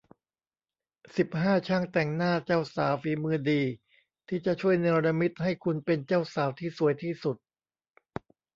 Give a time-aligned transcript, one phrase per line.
[1.17, 3.61] สิบห้า ช่างแต่งหน้าเจ้าสาว ฝีมือดี
[4.27, 7.37] ที่จะช่วยเนรมิตให้คุณเป็นเจ้าสาวที่สวยที่สุด